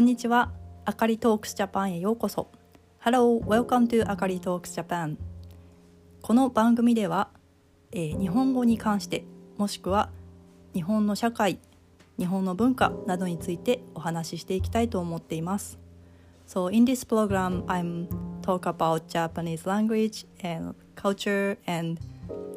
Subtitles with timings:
[0.00, 0.50] こんにちは。
[0.86, 2.50] あかりトークスジャパンへようこそ。
[3.04, 5.18] Hello, welcome to あかりトークスジャパン。
[6.22, 7.28] この番組では、
[7.92, 9.26] えー、日本語に関して
[9.58, 10.08] もしくは
[10.72, 11.58] 日本の社会、
[12.18, 15.78] 日本の文化などについてお話ししていきたいと思っています。
[16.48, 18.08] So in this program, I'm
[18.40, 22.00] talk about Japanese language and culture and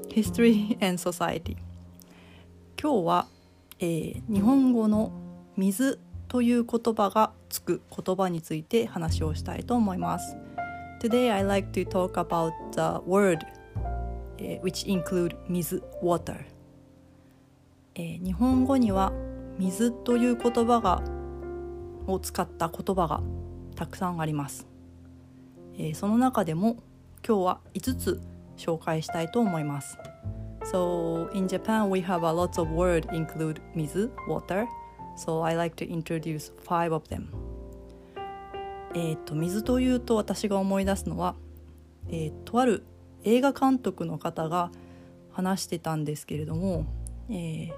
[0.08, 1.58] history and society.
[2.82, 3.28] 今日は、
[3.80, 5.12] えー、日本語の
[5.58, 6.00] 水
[6.34, 10.36] という言葉がつく言葉について話をしたいと思います。
[11.00, 13.38] Today I like to talk about the word、
[14.64, 16.44] which include 水 water、
[17.94, 19.14] えー、日本語には
[19.60, 21.04] 水という言葉が
[22.08, 23.22] を使った言葉が
[23.76, 24.68] たくさんあります、
[25.78, 26.78] えー、その中でも
[27.26, 28.22] 今日は5つ
[28.58, 30.00] 紹介したいと思います
[30.64, 34.66] So in Japan we have a lot of word include 水 water
[35.16, 37.28] So I like to introduce five of them.
[38.96, 41.36] えっ、と水というと私が思い出すのは、
[42.10, 42.84] えー、とある
[43.24, 44.72] 映画監督の方が
[45.32, 46.86] 話してたんですけれども、
[47.30, 47.72] えー、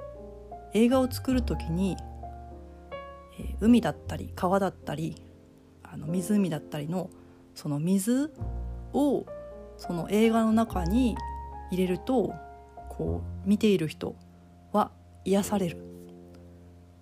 [0.73, 1.95] 映画を作る時に、
[3.39, 5.15] えー、海だったり川だったり
[5.83, 7.09] あの湖だったりの
[7.53, 8.33] その水
[8.91, 9.25] を
[9.77, 11.15] その映画の中に
[11.71, 12.33] 入れると
[12.89, 14.15] こう見ている人
[14.73, 14.91] は
[15.23, 15.94] 癒される。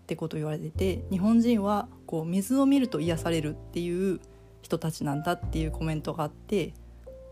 [0.04, 4.20] ってことを言われてて日本人はこう水を見ると癒されるっていう
[4.62, 6.73] 人たちなんだっていうコメントがあって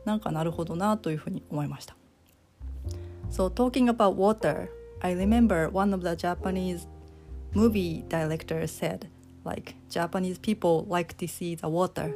[0.06, 1.96] なんかなるほどなというふうに思いました。
[3.30, 4.70] So talking about water,
[5.02, 6.88] I remember one of the Japanese
[7.54, 9.08] movie directors said
[9.46, 12.14] like Japanese people like to see the water.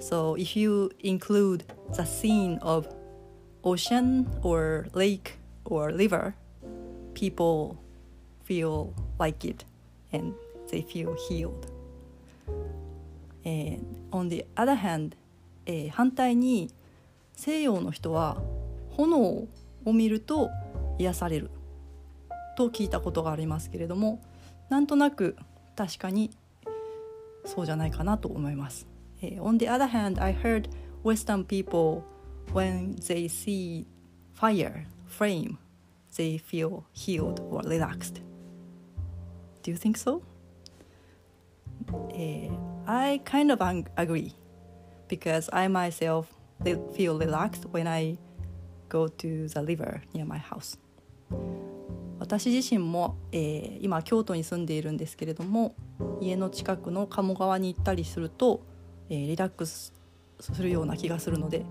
[0.00, 2.88] So if you include the scene of
[3.62, 6.34] ocean or lake or river,
[7.14, 7.78] people
[8.44, 9.64] feel like it
[10.12, 10.34] and
[10.70, 11.68] they feel healed.
[13.44, 15.16] And on the other hand、
[15.66, 16.70] えー、反対に
[17.34, 18.40] 西洋の人は
[18.90, 19.48] 炎を
[19.86, 20.50] 見ると
[20.98, 21.50] 癒される
[22.56, 24.20] と聞いたことがありますけれども
[24.68, 25.36] なんとなく
[25.76, 26.30] 確かに
[27.44, 28.86] そうじゃないかなと思います。
[29.22, 30.68] えー、on the other hand, I heard
[31.02, 32.02] Western people
[32.52, 33.86] when they see
[34.34, 35.56] fire, flame,
[36.16, 38.29] they feel healed or relaxed.
[39.62, 40.22] Do you think so?
[41.92, 42.54] Uh,
[42.86, 43.60] I kind of
[43.96, 44.34] agree
[45.08, 46.26] because I myself
[46.94, 48.18] feel relaxed when I
[48.88, 50.78] go to the river near my house.
[52.18, 55.74] 私自身も、えー、今京都に住んでいるんですけれども
[56.20, 58.60] 家の近くの鴨川に行ったりすると、
[59.08, 59.94] えー、リラックス
[60.38, 61.64] するような気がするので、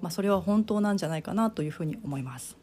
[0.00, 2.56] まあ、それは本当なんじゃないかなというふうに思います。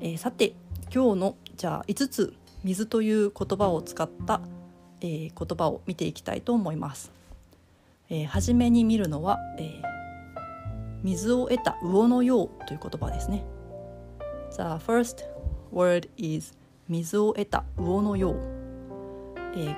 [0.00, 0.54] えー、さて
[0.92, 4.40] 今日のじゃあ5つ水という言葉を使った、
[5.00, 7.10] えー、言葉を見ていきたいと思います。
[8.10, 9.82] えー、初めに見るのは、えー、
[11.02, 13.44] 水を得た魚のようという言葉ですね。
[14.52, 15.24] The first
[15.72, 16.54] word is
[16.88, 18.34] 水を得た魚のよう。
[19.54, 19.76] えー、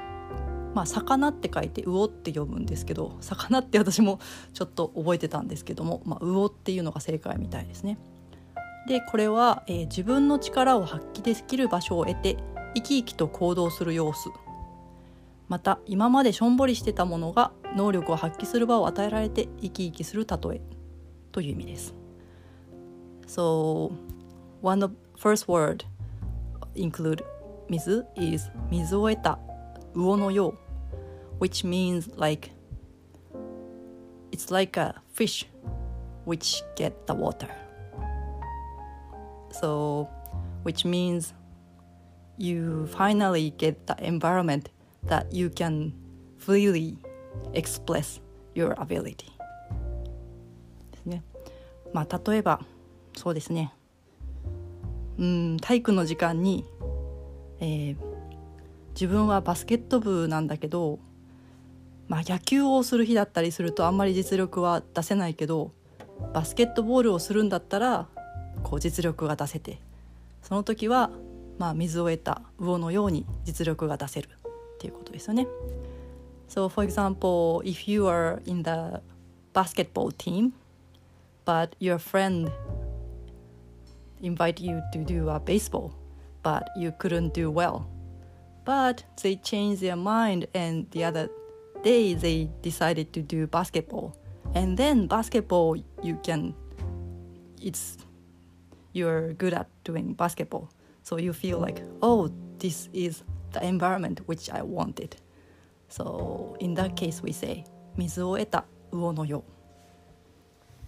[0.75, 4.19] まあ魚って書いて魚って読むんですけど魚って私も
[4.55, 7.99] ちょっと覚えてたんですけども、まあ、魚っていうのが正解みたいですね。
[8.89, 12.37] でこれは、えー、自分の力を発揮できる場所を得て
[12.75, 14.31] 生き生きと行動する様子
[15.49, 20.61] また今までしょんぼりしてたものが能力を発揮する場を与えられて生き生きする例え
[21.31, 21.95] という意味です。
[23.27, 23.93] So
[24.63, 25.85] one of first word
[26.75, 27.25] include
[27.69, 29.39] 水 is 水を得た
[29.95, 30.55] 魚のよ
[31.41, 32.51] う which means like
[34.31, 35.47] it's like a fish
[36.27, 37.49] which get the water
[39.51, 40.09] so
[40.65, 41.35] which means
[42.43, 44.71] you finally get the environment
[45.07, 45.93] that you can
[46.39, 46.97] freely
[47.55, 48.21] express
[48.55, 49.31] your ability.
[50.91, 51.23] ですね。
[51.93, 52.61] まあ例えば
[53.17, 53.73] そうですね。
[55.19, 56.65] うん体育の時間に、
[57.61, 57.97] えー、
[58.95, 60.99] 自分はバスケット部なんだけど
[62.09, 65.71] まあ野球をする日だったりするとあんまり実力は出せないけど
[66.33, 68.09] バスケットボールをするんだったら
[68.63, 69.79] こう実力が出せて
[70.43, 71.11] その時は
[71.62, 75.48] まあ、水を得た魚のように実力が出せるっていうことですよね。
[76.48, 79.02] So for example, if you are in the
[79.54, 80.52] basketball team,
[81.46, 82.50] but your friend
[84.22, 85.92] invite you to do a baseball,
[86.44, 87.82] but you couldn't do well,
[88.66, 91.30] but they changed their mind and the other
[91.84, 94.16] day they decided to do basketball,
[94.54, 96.54] and then basketball you can,
[97.62, 97.98] it's
[98.94, 100.70] you're good at doing basketball.
[101.03, 105.17] So you feel like, oh, this is the environment which I wanted.
[105.89, 107.65] So in that case we say
[107.97, 109.45] 水を得た魚のよ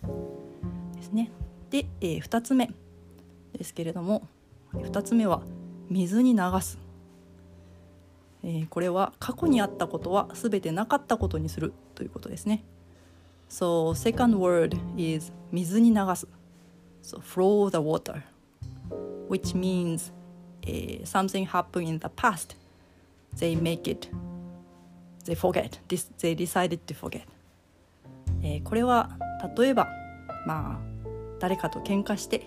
[0.03, 1.31] うですね
[1.71, 2.71] で、えー、2つ目
[3.53, 4.27] ですけれども
[4.73, 5.43] 2つ目は
[5.91, 6.79] 水に流す、
[8.43, 12.65] えー、これは過去にあったことは全てなかったことにするということですね
[13.51, 16.27] So second word is 水に流す
[17.03, 18.23] So flow the water
[19.35, 20.13] which means、
[20.65, 22.55] uh, something happened in the past
[23.37, 24.09] they make it
[25.25, 27.23] they forget this they decided to forget、
[28.43, 29.11] えー、これは
[29.57, 29.89] 例えば
[30.47, 31.09] まあ
[31.41, 32.47] 誰かと喧嘩して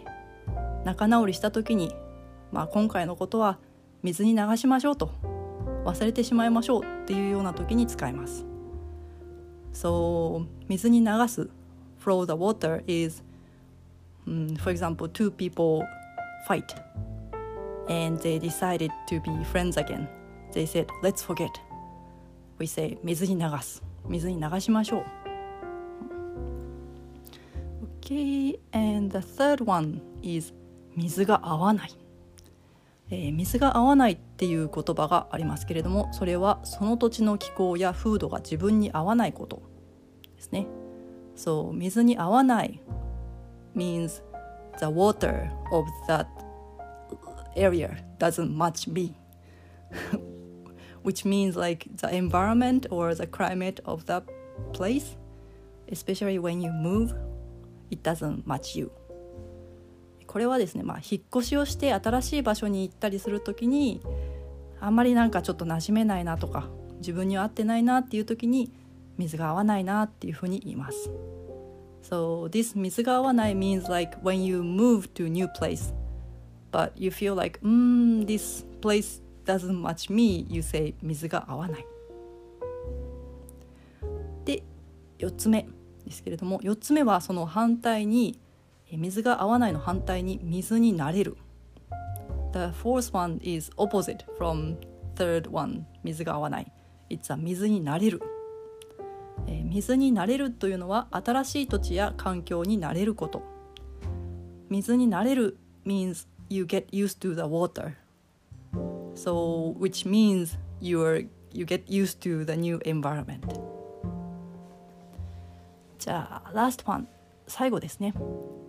[0.86, 1.94] 仲直りした時に、
[2.54, 3.58] まあ、今回のことは
[4.02, 5.12] 水に流しましょうと
[5.84, 8.46] 忘れてしまいましょうっていうような時に使います。
[9.74, 11.50] So 水に流す
[12.04, 13.24] flow the water is、
[14.26, 15.86] um, for example two people
[16.48, 16.76] fight
[17.90, 20.08] and they decided to be friends again.
[20.54, 21.52] They said let's forget.
[22.58, 25.06] We say 水に流す水に流しましょう。
[28.02, 30.54] Okay, and the third one is
[30.96, 31.92] 水が合わない、
[33.10, 39.62] えー、水が合わないっていう言葉がありますけれどもそれはその土地の気候や風土が自分に合わないこと
[40.36, 40.68] ですね
[41.36, 42.82] そう水に合わない
[43.76, 44.24] means
[44.80, 46.28] the water of that
[47.56, 49.16] area doesn't match me
[51.04, 54.24] which means like the environment or the climate of that
[54.74, 55.16] place
[55.92, 57.14] especially when you move
[57.90, 58.92] it doesn't match you
[60.28, 64.02] これはですね、まあ、引っ越しをして新しい場所に行ったりする時に
[64.80, 68.72] あんまりなんかちょっと馴染めないなとか自分には合ってないなっていう時に
[69.18, 71.10] 水が合わないなっていうふうに言います。
[72.02, 75.94] So this 水が合わない means like when you move to a new place
[76.72, 81.86] but you feel like mm this place doesn't match me you say 水が合わない
[84.46, 84.64] で
[85.20, 85.68] 4つ目
[86.06, 88.40] ですけれども4つ目はその反対に
[88.92, 91.36] 水が合わないの反対に水になれる
[92.54, 94.78] The fourth one is opposite from
[95.16, 96.72] third one 水が合わない
[97.10, 98.22] It's a 水になれる、
[99.48, 103.44] え、水になれるというのは新しい土地や環境になれること
[104.70, 107.94] 水になれる means you get used to the water
[109.16, 113.40] so which means you're you get used to the new environment
[115.98, 117.08] じゃあ last one
[117.48, 118.14] 最後ですね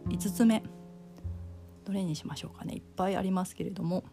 [0.09, 0.63] 5つ目
[1.85, 4.05] どれにしましょうかねいっぱいありますけれども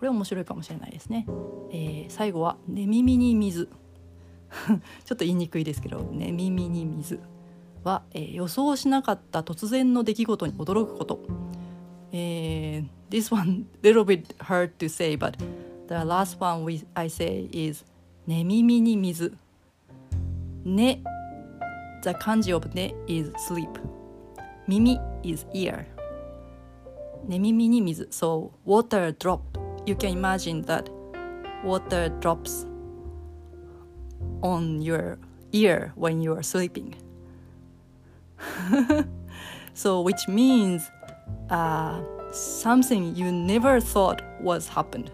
[0.00, 1.26] これ面白いかもしれないですね、
[1.70, 3.68] えー、最後は「寝耳に水」
[5.04, 7.20] ちょっと言いにくいですけど「寝耳に水」
[7.84, 11.20] は、えー、予想しなかった突然の出来事に驚くこと。
[12.12, 15.38] えー、this one little bit hard to say, but
[15.88, 17.84] the last one we, I say is
[18.26, 19.36] 寝耳に水。
[20.64, 21.02] ね
[22.02, 23.68] The kanji of ne is sleep.
[24.66, 25.84] 耳 is ear.
[27.28, 30.88] 寝耳に水 So water dropped You can imagine that
[31.64, 32.66] water drops
[34.42, 35.18] on your
[35.52, 36.94] ear when you are sleeping.
[39.74, 40.90] so which means
[41.50, 42.00] uh,
[42.32, 45.10] something you never thought was happened.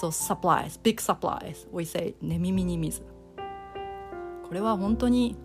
[0.00, 1.66] So supplies, big supplies.
[1.72, 3.02] We say 寝耳に水。
[4.48, 5.36] これは本当に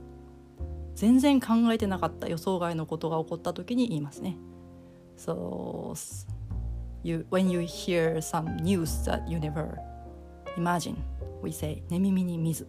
[0.95, 4.37] 全然考えてなかった予想外のことが起こった時に言いますね。
[5.17, 5.95] So
[7.03, 9.77] you, when you hear some news that you never
[10.57, 10.95] imagine,
[11.41, 12.67] we say 寝耳に水。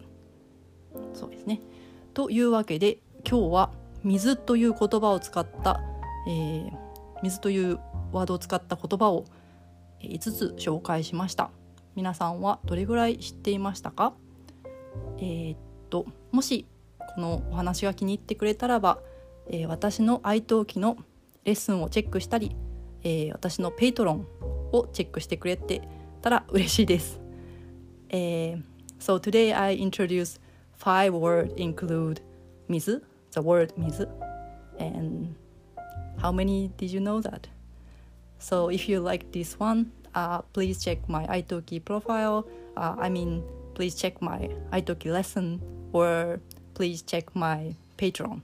[1.13, 1.61] そうですね。
[2.13, 2.99] というわけで
[3.29, 3.71] 今日は
[4.03, 5.81] 水という言葉を使った、
[6.27, 6.71] えー、
[7.23, 7.79] 水という
[8.11, 9.25] ワードを使った言葉を
[10.01, 11.49] 5つ紹介しました。
[11.95, 14.13] 皆さんはどれぐらい知っていましたか？
[15.17, 15.57] えー、っ
[15.89, 16.65] ともし
[17.15, 18.99] このお話が気に入ってくれたらば、
[19.47, 20.97] えー、私の愛登記の
[21.43, 22.55] レッスンをチェックしたり、
[23.04, 24.26] えー、私のペイトロン
[24.72, 25.82] をチェックしてくれて
[26.22, 27.20] たら嬉しいです。
[28.08, 28.62] えー、
[28.98, 30.40] so today I introduce
[30.78, 32.22] five words include
[32.68, 33.02] 水
[33.32, 34.08] the word 水
[34.78, 35.34] and
[36.20, 37.48] how many did you know that?
[38.38, 42.46] So if you like this one, uh, please check my iTalki profile.
[42.76, 43.42] Uh, I mean,
[43.74, 45.60] please check my iTalki lesson
[45.92, 46.40] or
[46.74, 48.40] please check my Patreon、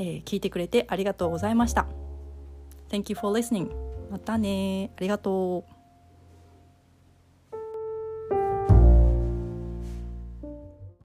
[0.00, 1.86] えー、聞いてくれてありがとうございました。
[2.88, 3.70] Thank you for listening
[4.10, 5.69] またねありがとう。